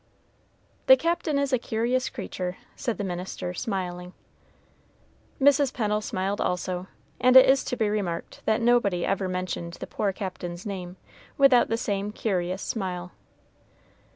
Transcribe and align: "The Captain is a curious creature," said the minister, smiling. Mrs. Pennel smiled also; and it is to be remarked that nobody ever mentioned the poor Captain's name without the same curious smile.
"The 0.87 0.97
Captain 0.97 1.37
is 1.37 1.53
a 1.53 1.59
curious 1.59 2.09
creature," 2.09 2.57
said 2.75 2.97
the 2.97 3.03
minister, 3.03 3.53
smiling. 3.53 4.13
Mrs. 5.39 5.71
Pennel 5.71 6.01
smiled 6.01 6.41
also; 6.41 6.87
and 7.19 7.37
it 7.37 7.45
is 7.47 7.63
to 7.65 7.77
be 7.77 7.87
remarked 7.87 8.41
that 8.45 8.61
nobody 8.61 9.05
ever 9.05 9.27
mentioned 9.29 9.73
the 9.73 9.85
poor 9.85 10.11
Captain's 10.11 10.65
name 10.65 10.97
without 11.37 11.67
the 11.67 11.77
same 11.77 12.11
curious 12.11 12.63
smile. 12.63 13.11